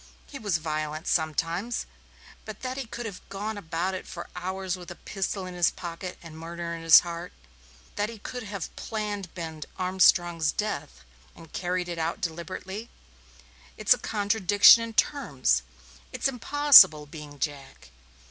[0.25, 1.85] He was violent sometimes,
[2.43, 6.17] but that he could have gone about for hours with a pistol in his pocket
[6.23, 7.31] and murder in his heart;
[7.97, 11.03] that he could have planned Ben Armstrong's death
[11.35, 12.89] and carried it out deliberately
[13.77, 15.61] it's a contradiction in terms.
[16.11, 17.89] It's impossible, being Jack.